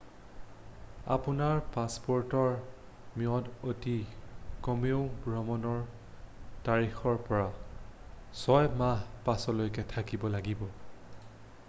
আপোনাৰ 1.15 1.59
পাছপ'ৰ্টৰ 1.73 2.53
ম্যাদ 3.23 3.49
অতি 3.73 3.93
কমেও 4.67 5.03
ভ্ৰমণৰ 5.25 5.83
তাৰিখৰ 6.69 7.21
পৰা 7.27 7.45
6 8.45 8.63
মাহৰ 8.81 9.09
পাছলৈকে 9.29 9.85
থাকিব 9.93 10.27
লাগিব 10.37 10.65